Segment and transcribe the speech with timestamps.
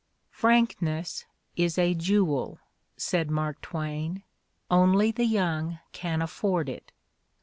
[0.31, 1.25] "Frankness
[1.55, 2.57] is a jewel,"
[2.97, 4.23] said Mark Twain;
[4.71, 6.91] "only the young can afford it."